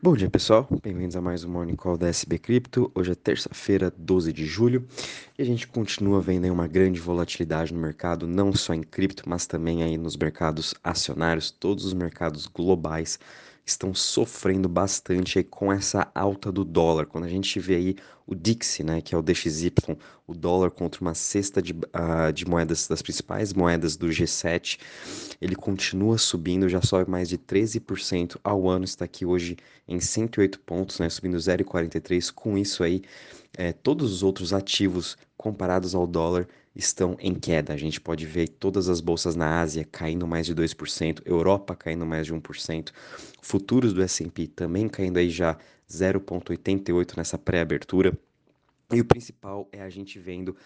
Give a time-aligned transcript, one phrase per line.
[0.00, 2.88] Bom dia pessoal, bem-vindos a mais um Morning Call da SB Cripto.
[2.94, 4.86] Hoje é terça-feira, 12 de julho,
[5.36, 9.44] e a gente continua vendo uma grande volatilidade no mercado, não só em cripto, mas
[9.44, 13.18] também aí nos mercados acionários, todos os mercados globais
[13.70, 17.06] estão sofrendo bastante aí com essa alta do dólar.
[17.06, 19.72] Quando a gente vê aí o DXY, né, que é o DXY,
[20.26, 24.78] o dólar contra uma cesta de, uh, de moedas, das principais moedas do G7,
[25.40, 30.60] ele continua subindo, já sobe mais de 13% ao ano, está aqui hoje em 108
[30.60, 32.30] pontos, né, subindo 0,43.
[32.30, 33.02] Com isso aí,
[33.56, 37.72] é, todos os outros ativos comparados ao dólar estão em queda.
[37.72, 42.06] A gente pode ver todas as bolsas na Ásia caindo mais de 2%, Europa caindo
[42.06, 42.90] mais de 1%,
[43.42, 45.56] futuros do S&P também caindo aí já
[45.90, 48.16] 0,88 nessa pré-abertura.
[48.92, 50.56] E o principal é a gente vendo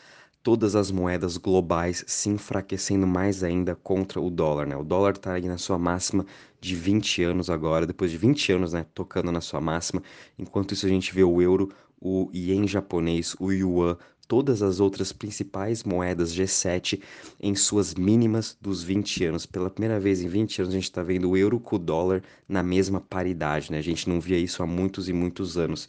[0.42, 4.76] todas as moedas globais se enfraquecendo mais ainda contra o dólar, né?
[4.76, 6.26] O dólar está aí na sua máxima
[6.60, 10.02] de 20 anos agora, depois de 20 anos, né, tocando na sua máxima.
[10.38, 13.96] Enquanto isso a gente vê o euro, o ien japonês, o yuan
[14.32, 16.98] todas as outras principais moedas G7
[17.38, 19.44] em suas mínimas dos 20 anos.
[19.44, 22.22] Pela primeira vez em 20 anos, a gente está vendo o euro com o dólar
[22.48, 23.76] na mesma paridade, né?
[23.76, 25.86] A gente não via isso há muitos e muitos anos.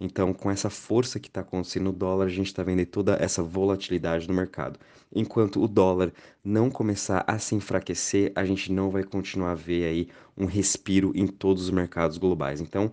[0.00, 3.42] Então, com essa força que está acontecendo no dólar, a gente está vendo toda essa
[3.42, 4.80] volatilidade no mercado.
[5.14, 9.84] Enquanto o dólar não começar a se enfraquecer, a gente não vai continuar a ver
[9.84, 12.58] aí um respiro em todos os mercados globais.
[12.58, 12.90] Então,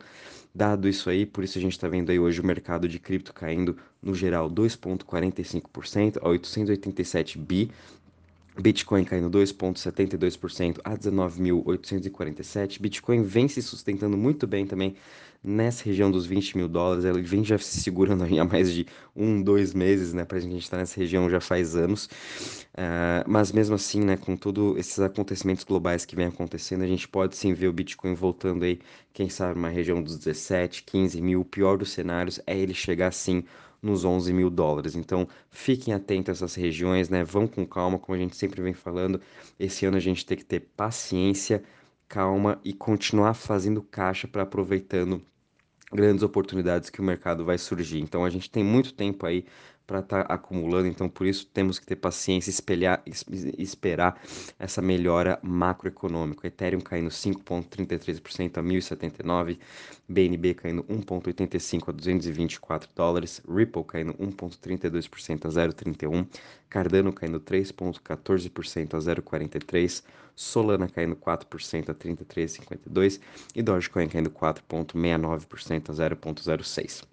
[0.53, 3.33] Dado isso aí, por isso a gente está vendo aí hoje o mercado de cripto
[3.33, 7.72] caindo no geral 2,45% a 887 bi.
[8.59, 12.81] Bitcoin caindo 2,72% a 19.847.
[12.81, 14.95] Bitcoin vem se sustentando muito bem também
[15.43, 17.05] nessa região dos 20 mil dólares.
[17.05, 20.25] Ela vem já se segurando há mais de um, dois meses, né?
[20.25, 22.05] Pra gente estar tá nessa região já faz anos.
[22.73, 27.07] Uh, mas mesmo assim, né, com todos esses acontecimentos globais que vem acontecendo, a gente
[27.07, 28.79] pode sim ver o Bitcoin voltando aí,
[29.13, 31.41] quem sabe, uma região dos 17, 15 mil.
[31.41, 33.43] O pior dos cenários é ele chegar sim
[33.81, 34.95] nos 11 mil dólares.
[34.95, 37.23] Então, fiquem atentos a essas regiões, né?
[37.23, 39.21] Vão com calma, como a gente sempre vem falando.
[39.59, 41.64] Esse ano a gente tem que ter paciência,
[42.09, 45.23] calma e continuar fazendo caixa para aproveitando
[45.93, 47.99] grandes oportunidades que o mercado vai surgir.
[47.99, 49.45] Então a gente tem muito tempo aí
[49.89, 53.02] para estar tá acumulando, então por isso temos que ter paciência, espelhar,
[53.58, 54.22] esperar
[54.60, 56.45] essa melhora macroeconômica.
[56.45, 59.58] Ethereum caindo 5,33% a 1.079,
[60.08, 66.27] BNB caindo 1,85 a 224 dólares, Ripple caindo 1,32% a 0,31,
[66.70, 70.04] Cardano caindo 3,14% a 0,43,
[70.36, 73.20] Solana caindo 4% a 33,52
[73.56, 77.08] e Dogecoin caindo 4,69% a 0,06.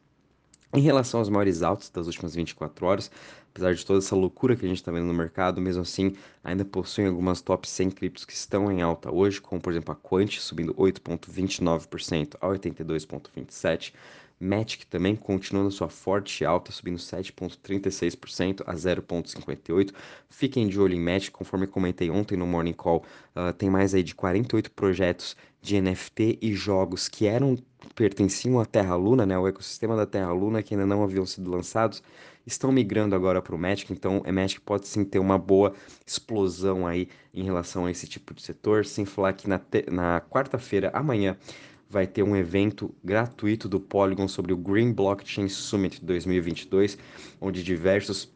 [0.74, 3.10] Em relação aos maiores altos das últimas 24 horas,
[3.50, 6.64] apesar de toda essa loucura que a gente está vendo no mercado, mesmo assim, ainda
[6.64, 10.38] possuem algumas top 100 criptos que estão em alta hoje, como por exemplo a Quant
[10.38, 13.92] subindo 8,29% a 82,27%.
[14.38, 19.92] Matic também continuando sua forte alta, subindo 7,36% a 0,58%.
[20.28, 23.04] Fiquem de olho em Matic, conforme comentei ontem no Morning Call,
[23.34, 27.56] uh, tem mais aí de 48 projetos de NFT e jogos que eram
[27.94, 31.50] pertenciam à Terra Luna, né, o ecossistema da Terra Luna, que ainda não haviam sido
[31.50, 32.02] lançados,
[32.46, 35.74] estão migrando agora para o Magic, então o Magic pode sim ter uma boa
[36.06, 39.60] explosão aí em relação a esse tipo de setor, sem falar que na,
[39.90, 41.36] na quarta-feira, amanhã,
[41.88, 46.98] vai ter um evento gratuito do Polygon sobre o Green Blockchain Summit 2022,
[47.40, 48.32] onde diversos,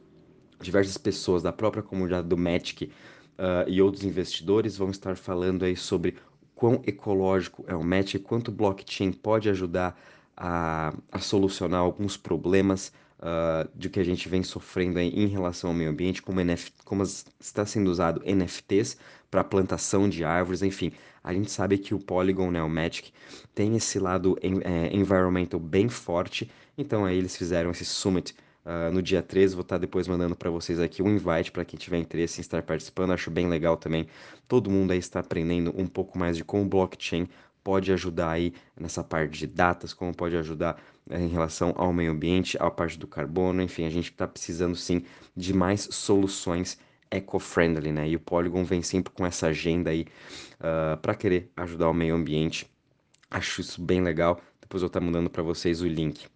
[0.60, 5.76] diversas pessoas da própria comunidade do Magic uh, e outros investidores vão estar falando aí
[5.76, 6.16] sobre
[6.54, 9.98] quão ecológico é o match, quanto blockchain pode ajudar
[10.36, 15.76] a, a solucionar alguns problemas uh, de que a gente vem sofrendo em relação ao
[15.76, 18.96] meio ambiente, como, NF, como está sendo usado NFTs
[19.30, 20.92] para plantação de árvores, enfim.
[21.22, 23.12] A gente sabe que o Polygon, né, o Magic,
[23.54, 29.00] tem esse lado é, environmental bem forte, então aí eles fizeram esse summit Uh, no
[29.00, 29.54] dia 13.
[29.54, 32.62] Vou estar depois mandando para vocês aqui um invite para quem tiver interesse em estar
[32.62, 33.10] participando.
[33.10, 34.06] Acho bem legal também.
[34.46, 37.26] Todo mundo aí está aprendendo um pouco mais de como o blockchain
[37.62, 42.12] pode ajudar aí nessa parte de datas, como pode ajudar né, em relação ao meio
[42.12, 45.04] ambiente, à parte do carbono, enfim, a gente está precisando sim
[45.36, 46.78] de mais soluções
[47.10, 48.08] eco-friendly, né?
[48.08, 50.02] E o Polygon vem sempre com essa agenda aí
[50.60, 52.70] uh, ah, para querer ajudar o meio ambiente.
[53.30, 54.40] Acho isso bem legal.
[54.60, 56.26] Depois eu vou estar mandando para vocês o link.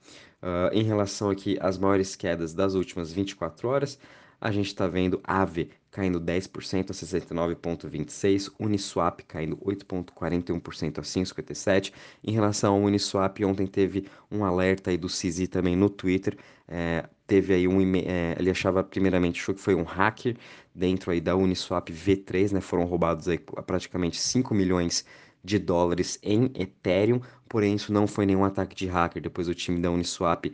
[0.43, 3.99] Uh, em relação aqui às maiores quedas das últimas 24 horas,
[4.41, 11.93] a gente está vendo AVE caindo 10% a 69,26%, Uniswap caindo 8,41% a 5,57%.
[12.23, 16.37] Em relação ao Uniswap, ontem teve um alerta aí do CZ também no Twitter,
[16.67, 20.37] é, teve aí um é, ele achava primeiramente achou que foi um hacker
[20.75, 22.61] dentro aí da Uniswap V3, né?
[22.61, 25.05] Foram roubados aí praticamente 5 milhões
[25.43, 29.23] de dólares em Ethereum, porém isso não foi nenhum ataque de hacker.
[29.23, 30.47] Depois o time da Uniswap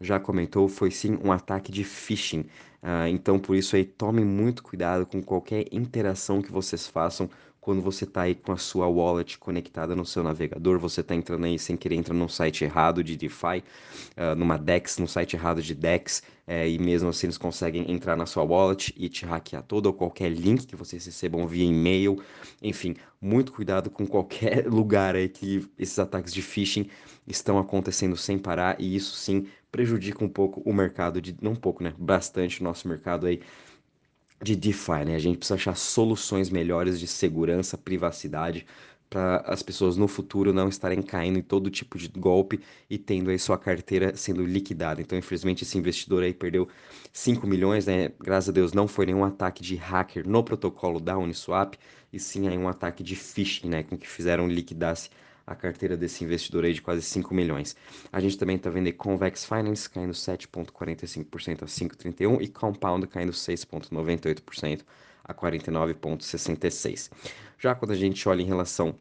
[0.00, 2.46] já comentou, foi sim um ataque de phishing.
[2.82, 7.28] Uh, então, por isso aí, tomem muito cuidado com qualquer interação que vocês façam
[7.66, 11.46] quando você está aí com a sua wallet conectada no seu navegador, você está entrando
[11.46, 13.64] aí sem querer entrar num site errado de DeFi,
[14.16, 18.14] uh, numa DEX, no site errado de DEX, é, e mesmo assim eles conseguem entrar
[18.14, 22.22] na sua wallet e te hackear todo ou qualquer link que vocês recebam via e-mail.
[22.62, 26.88] Enfim, muito cuidado com qualquer lugar aí que esses ataques de phishing
[27.26, 31.56] estão acontecendo sem parar, e isso sim prejudica um pouco o mercado, de, não um
[31.56, 31.92] pouco, né?
[31.98, 33.40] Bastante o nosso mercado aí
[34.42, 35.14] de DeFi, né?
[35.14, 38.66] A gente precisa achar soluções melhores de segurança, privacidade,
[39.08, 42.60] para as pessoas no futuro não estarem caindo em todo tipo de golpe
[42.90, 45.00] e tendo aí sua carteira sendo liquidada.
[45.00, 46.68] Então, infelizmente, esse investidor aí perdeu
[47.12, 48.10] 5 milhões, né?
[48.20, 51.74] Graças a Deus não foi nenhum ataque de hacker no protocolo da Uniswap,
[52.12, 53.82] e sim aí um ataque de phishing, né?
[53.84, 55.10] Com que fizeram liquidasse
[55.46, 57.76] a carteira desse investidor aí de quase 5 milhões.
[58.12, 64.82] A gente também está vendo Convex Finance caindo 7,45% a 5,31% e Compound caindo 6,98%
[65.24, 67.10] a 49,66%.
[67.58, 68.98] Já quando a gente olha em relação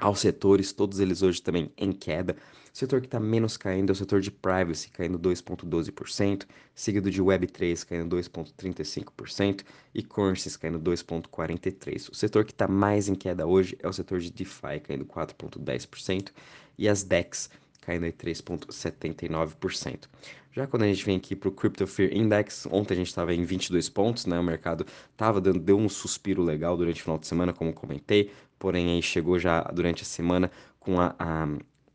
[0.00, 2.36] aos setores, todos eles hoje também em queda.
[2.72, 7.22] O setor que está menos caindo é o setor de privacy, caindo 2,12%, seguido de
[7.22, 9.62] Web3 caindo 2,35%
[9.94, 12.10] e currencies caindo 2,43%.
[12.10, 16.30] O setor que está mais em queda hoje é o setor de DeFi, caindo 4,10%
[16.78, 17.50] e as DEX
[17.80, 20.04] caindo 3,79%.
[20.52, 23.32] Já quando a gente vem aqui para o Crypto Fear Index, ontem a gente estava
[23.32, 24.38] em 22 pontos, né?
[24.38, 24.84] O mercado
[25.16, 29.02] tava dando, deu um suspiro legal durante o final de semana, como comentei, porém aí
[29.02, 30.50] chegou já durante a semana
[30.80, 31.46] com a, a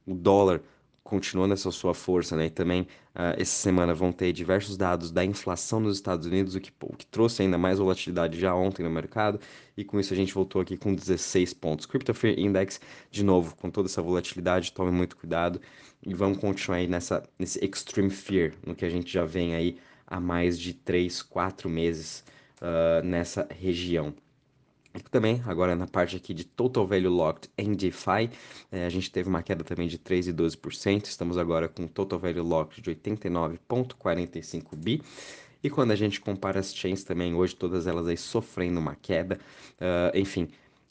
[0.06, 0.62] o dólar
[1.04, 2.48] continuando essa sua força, né?
[2.48, 6.60] E também uh, essa semana vão ter diversos dados da inflação nos Estados Unidos, o
[6.60, 9.40] que, o que trouxe ainda mais volatilidade já ontem no mercado,
[9.78, 11.86] e com isso a gente voltou aqui com 16 pontos.
[11.86, 12.82] Crypto Fear Index,
[13.12, 15.62] de novo, com toda essa volatilidade, tome muito cuidado
[16.06, 19.78] e vamos continuar aí nessa, nesse Extreme Fear, no que a gente já vem aí
[20.06, 22.24] há mais de 3, 4 meses
[22.62, 24.14] uh, nessa região.
[25.12, 28.30] Também, agora na parte aqui de Total Value Locked em DeFi,
[28.72, 32.82] é, a gente teve uma queda também de 3,12%, estamos agora com Total Value Locked
[32.82, 35.02] de 89,45 bi.
[35.62, 39.40] E quando a gente compara as chains também, hoje todas elas aí sofrendo uma queda,
[39.82, 40.48] uh, enfim,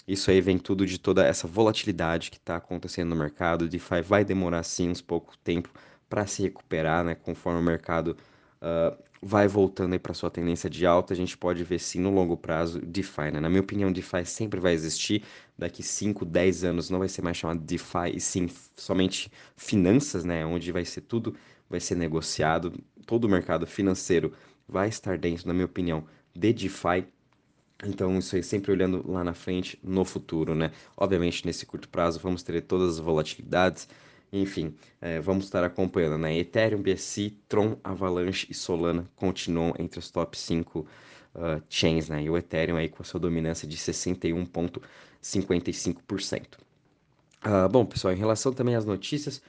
[0.06, 3.68] isso aí vem tudo de toda essa volatilidade que está acontecendo no mercado.
[3.68, 5.70] DeFi vai demorar sim uns pouco tempo
[6.08, 8.16] para se recuperar, né, conforme o mercado
[8.60, 12.36] uh, vai voltando para sua tendência de alta, a gente pode ver sim no longo
[12.36, 13.30] prazo DeFi.
[13.32, 13.40] Né?
[13.40, 15.22] Na minha opinião, DeFi sempre vai existir.
[15.58, 20.44] Daqui 5, 10 anos não vai ser mais chamado DeFi, e sim somente finanças, né?
[20.44, 21.34] onde vai ser tudo,
[21.70, 22.72] vai ser negociado.
[23.06, 24.32] Todo o mercado financeiro
[24.68, 26.04] vai estar dentro, na minha opinião,
[26.34, 27.06] de DeFi.
[27.86, 30.70] Então, isso aí sempre olhando lá na frente, no futuro, né?
[30.96, 33.88] Obviamente, nesse curto prazo, vamos ter todas as volatilidades,
[34.32, 36.36] enfim, é, vamos estar acompanhando, né?
[36.36, 40.86] Ethereum, BSC, Tron, Avalanche e Solana continuam entre os top 5 uh,
[41.68, 42.22] chains, né?
[42.22, 46.54] E o Ethereum aí com a sua dominância de 61,55%.
[46.54, 46.58] Uh,
[47.42, 49.42] ah, bom, pessoal, em relação também às notícias,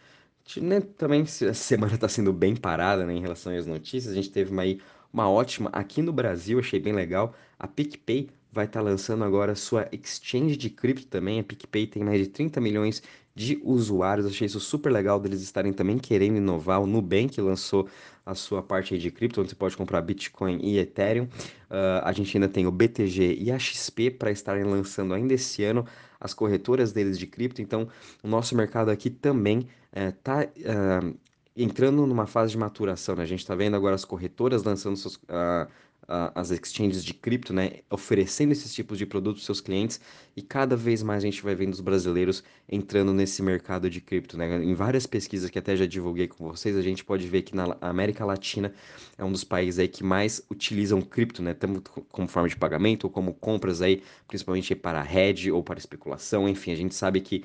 [0.57, 4.13] né, também a semana está sendo bem parada né, em relação às notícias.
[4.13, 4.79] A gente teve uma, aí,
[5.15, 7.33] uma ótima aqui no Brasil, achei bem legal.
[7.57, 11.39] A PicPay vai estar tá lançando agora sua exchange de cripto também.
[11.39, 13.01] A PicPay tem mais de 30 milhões
[13.33, 14.27] de usuários.
[14.27, 16.81] Achei isso super legal deles estarem também querendo inovar.
[16.81, 17.87] O Nubank lançou
[18.25, 21.29] a sua parte de cripto, onde você pode comprar Bitcoin e Ethereum.
[21.69, 25.63] Uh, a gente ainda tem o BTG e a XP para estarem lançando ainda esse
[25.63, 25.85] ano
[26.19, 27.61] as corretoras deles de cripto.
[27.61, 27.87] Então,
[28.21, 31.17] o nosso mercado aqui também está uh, uh,
[31.55, 33.15] entrando numa fase de maturação.
[33.15, 33.23] Né?
[33.23, 35.67] A gente está vendo agora as corretoras lançando suas, uh,
[36.07, 39.99] as exchanges de cripto, né, oferecendo esses tipos de produtos aos seus clientes
[40.35, 44.37] e cada vez mais a gente vai vendo os brasileiros entrando nesse mercado de cripto,
[44.37, 44.63] né?
[44.63, 47.75] Em várias pesquisas que até já divulguei com vocês, a gente pode ver que na
[47.81, 48.71] América Latina
[49.17, 53.05] é um dos países aí que mais utilizam cripto, né, tanto como forma de pagamento
[53.05, 57.43] ou como compras aí, principalmente para hedge ou para especulação, enfim, a gente sabe que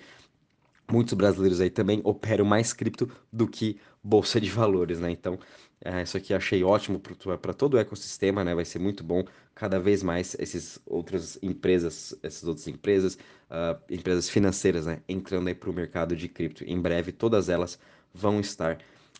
[0.90, 5.10] muitos brasileiros aí também operam mais cripto do que bolsa de valores, né?
[5.10, 5.38] Então,
[5.82, 8.54] é, isso aqui achei ótimo para todo o ecossistema, né?
[8.54, 13.14] Vai ser muito bom cada vez mais essas outras empresas, essas outras empresas,
[13.50, 15.00] uh, empresas financeiras, né?
[15.08, 16.64] Entrando aí para o mercado de cripto.
[16.64, 17.78] Em breve, todas elas
[18.12, 18.78] vão estar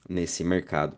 [0.09, 0.97] nesse mercado.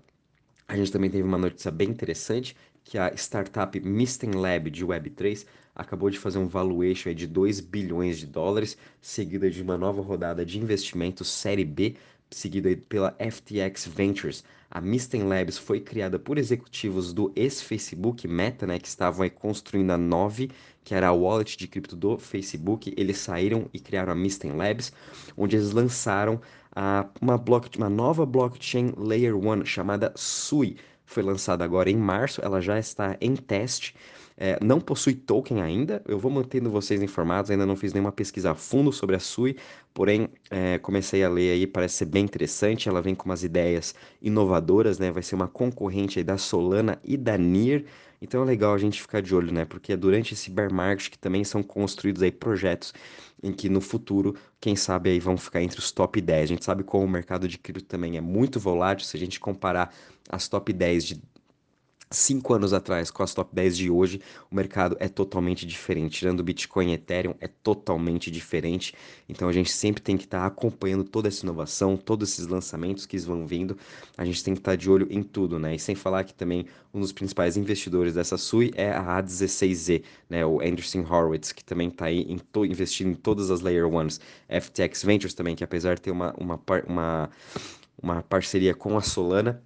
[0.67, 5.47] A gente também teve uma notícia bem interessante que a startup Misten Lab de Web3
[5.75, 10.45] acabou de fazer um valuation de 2 bilhões de dólares, seguida de uma nova rodada
[10.45, 11.97] de investimento Série B
[12.35, 14.45] seguido aí pela FTX Ventures.
[14.71, 19.99] A Misten Labs foi criada por executivos do ex-Facebook Meta, né, que estavam construindo a
[19.99, 20.51] Nove,
[20.83, 22.93] que era a wallet de cripto do Facebook.
[22.97, 24.93] Eles saíram e criaram a Misten Labs,
[25.37, 26.41] onde eles lançaram
[26.75, 30.77] a, uma, block, uma nova blockchain Layer 1 chamada Sui.
[31.13, 33.95] Foi lançada agora em março, ela já está em teste.
[34.37, 38.53] É, não possui token ainda, eu vou mantendo vocês informados, ainda não fiz nenhuma pesquisa
[38.53, 39.57] a fundo sobre a Sui,
[39.93, 43.95] porém é, comecei a ler aí, parece ser bem interessante, ela vem com umas ideias
[44.23, 45.13] inovadoras, né?
[45.13, 47.85] Vai ser uma concorrente da Solana e da NIR,
[48.23, 49.65] então é legal a gente ficar de olho, né?
[49.65, 52.95] Porque é durante esse bear market que também são construídos aí projetos
[53.43, 56.43] em que no futuro, quem sabe aí vão ficar entre os top 10.
[56.43, 59.41] A gente sabe como o mercado de cripto também é muito volátil, se a gente
[59.41, 59.93] comparar
[60.31, 61.23] as top 10 de
[62.13, 66.19] cinco anos atrás com as top 10 de hoje, o mercado é totalmente diferente.
[66.19, 68.95] Tirando Bitcoin e Ethereum, é totalmente diferente.
[69.29, 73.07] Então a gente sempre tem que estar tá acompanhando toda essa inovação, todos esses lançamentos
[73.07, 73.77] que vão vindo.
[74.17, 75.75] A gente tem que estar tá de olho em tudo, né?
[75.75, 80.45] E sem falar que também um dos principais investidores dessa SUI é a A16Z, né?
[80.45, 82.27] O Anderson Horowitz, que também está aí
[82.69, 84.21] investindo em todas as Layer Ones.
[84.49, 87.31] FTX Ventures também, que apesar de ter uma, uma, uma,
[88.03, 89.63] uma parceria com a Solana,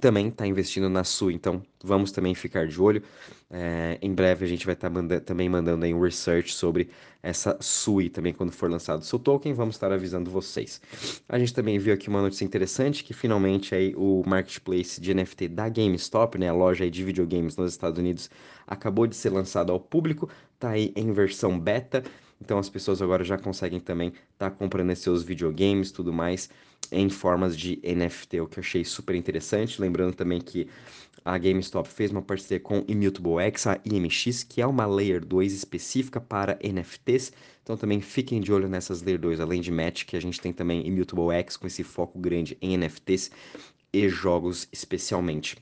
[0.00, 3.02] também está investindo na Sui, então vamos também ficar de olho.
[3.50, 6.88] É, em breve a gente vai estar tá manda também mandando aí um research sobre
[7.22, 10.80] essa Sui também quando for lançado o seu token, vamos estar avisando vocês.
[11.28, 15.48] A gente também viu aqui uma notícia interessante que finalmente aí o marketplace de NFT
[15.48, 18.30] da GameStop, né, a loja de videogames nos Estados Unidos,
[18.66, 22.02] acabou de ser lançado ao público, está aí em versão beta.
[22.40, 26.48] Então as pessoas agora já conseguem também estar tá comprando seus videogames tudo mais
[26.90, 29.80] em formas de NFT, o que eu achei super interessante.
[29.80, 30.68] Lembrando também que
[31.24, 35.52] a GameStop fez uma parceria com Immutable X, a IMX, que é uma Layer 2
[35.52, 37.32] específica para NFTs.
[37.62, 40.52] Então também fiquem de olho nessas Layer 2, além de Match, que a gente tem
[40.52, 43.30] também Immutable X com esse foco grande em NFTs
[43.92, 45.56] e jogos especialmente.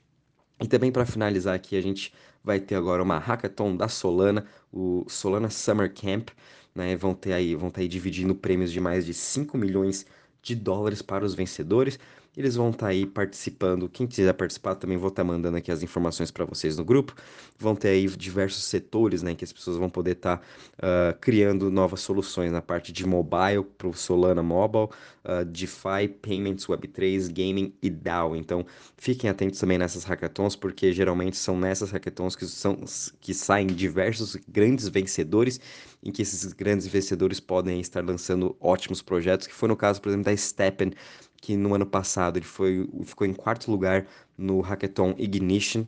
[0.62, 2.12] E também para finalizar aqui, a gente
[2.42, 6.30] vai ter agora uma hackathon da Solana, o Solana Summer Camp,
[6.74, 6.96] né?
[6.96, 10.19] Vão ter aí, vão tá aí dividindo prêmios de mais de 5 milhões de
[10.54, 11.98] dólares para os vencedores.
[12.36, 13.88] Eles vão estar tá aí participando.
[13.88, 17.14] Quem quiser participar, também vou estar tá mandando aqui as informações para vocês no grupo.
[17.58, 20.44] Vão ter aí diversos setores, né, que as pessoas vão poder estar tá,
[20.78, 24.88] uh, criando novas soluções na parte de mobile, para o Solana Mobile,
[25.24, 28.36] uh, DeFi, Payments, Web3, Gaming e DAO.
[28.36, 28.64] Então,
[28.96, 32.78] fiquem atentos também nessas hackathons, porque geralmente são nessas hackathons que, são,
[33.20, 35.60] que saem diversos grandes vencedores,
[36.02, 40.08] em que esses grandes vencedores podem estar lançando ótimos projetos, que foi no caso, por
[40.08, 40.92] exemplo, da Steppen,
[41.40, 45.84] que no ano passado ele foi, ficou em quarto lugar no Hackathon Ignition.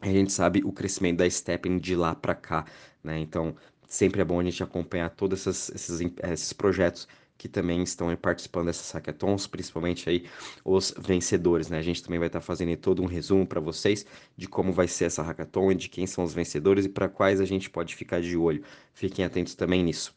[0.00, 2.64] A gente sabe o crescimento da Stepping de lá para cá,
[3.02, 3.18] né?
[3.18, 3.54] Então,
[3.88, 7.08] sempre é bom a gente acompanhar todos esses, esses, esses projetos
[7.38, 10.24] que também estão participando dessas hackathons, principalmente aí
[10.64, 11.78] os vencedores, né?
[11.78, 14.04] A gente também vai estar tá fazendo todo um resumo para vocês
[14.36, 17.44] de como vai ser essa hackathon, de quem são os vencedores e para quais a
[17.44, 18.64] gente pode ficar de olho.
[18.92, 20.12] Fiquem atentos também nisso.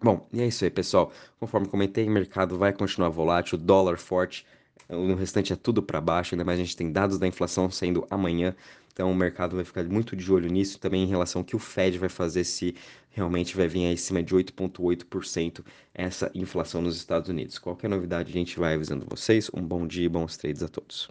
[0.00, 1.12] Bom, e é isso aí, pessoal.
[1.40, 4.46] Conforme comentei, o mercado vai continuar volátil, dólar forte,
[4.88, 8.06] no restante é tudo para baixo, ainda mais a gente tem dados da inflação saindo
[8.10, 8.54] amanhã,
[8.92, 11.58] então o mercado vai ficar muito de olho nisso, também em relação ao que o
[11.58, 12.76] Fed vai fazer se
[13.10, 17.58] realmente vai vir aí cima de 8,8% essa inflação nos Estados Unidos.
[17.58, 19.50] Qualquer novidade a gente vai avisando vocês.
[19.54, 21.02] Um bom dia e bons trades a todos.